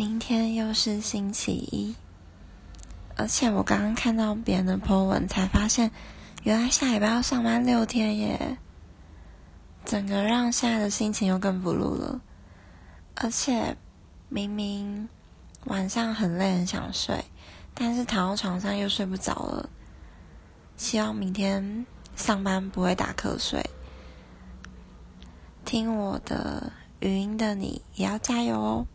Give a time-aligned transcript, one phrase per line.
[0.00, 1.94] 明天又是星期一，
[3.16, 5.90] 而且我刚刚看到别人的 po 文，才发现
[6.42, 8.56] 原来下礼拜要上班六天耶，
[9.84, 12.18] 整个让现在的心情又更不露了。
[13.14, 13.76] 而且
[14.30, 15.06] 明明
[15.66, 17.22] 晚上很累很想睡，
[17.74, 19.68] 但是躺到床上又睡不着了。
[20.78, 21.84] 希望明天
[22.16, 23.62] 上班不会打瞌睡，
[25.66, 28.86] 听我的语音的你也要加油哦。